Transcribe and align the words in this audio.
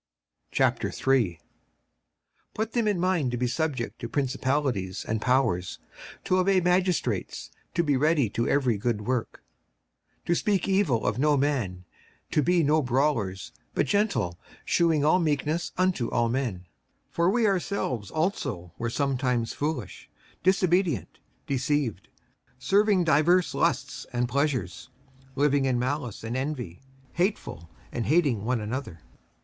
56:003:001 0.53 1.37
Put 2.55 2.71
them 2.71 2.87
in 2.87 2.99
mind 2.99 3.29
to 3.29 3.37
be 3.37 3.45
subject 3.45 3.99
to 3.99 4.09
principalities 4.09 5.05
and 5.07 5.21
powers, 5.21 5.77
to 6.23 6.39
obey 6.39 6.59
magistrates, 6.59 7.51
to 7.75 7.83
be 7.83 7.95
ready 7.95 8.27
to 8.31 8.47
every 8.49 8.79
good 8.79 9.01
work, 9.01 9.43
56:003:002 10.21 10.25
To 10.25 10.35
speak 10.35 10.67
evil 10.67 11.05
of 11.05 11.19
no 11.19 11.37
man, 11.37 11.85
to 12.31 12.41
be 12.41 12.63
no 12.63 12.81
brawlers, 12.81 13.51
but 13.75 13.85
gentle, 13.85 14.39
shewing 14.65 15.05
all 15.05 15.19
meekness 15.19 15.71
unto 15.77 16.09
all 16.09 16.29
men. 16.29 16.61
56:003:003 17.11 17.11
For 17.11 17.29
we 17.29 17.45
ourselves 17.45 18.09
also 18.09 18.73
were 18.79 18.89
sometimes 18.89 19.53
foolish, 19.53 20.09
disobedient, 20.41 21.19
deceived, 21.45 22.07
serving 22.57 23.03
divers 23.03 23.53
lusts 23.53 24.07
and 24.11 24.27
pleasures, 24.27 24.89
living 25.35 25.65
in 25.65 25.77
malice 25.77 26.23
and 26.23 26.35
envy, 26.35 26.81
hateful, 27.13 27.69
and 27.91 28.07
hating 28.07 28.43
one 28.43 28.59
another. 28.59 29.01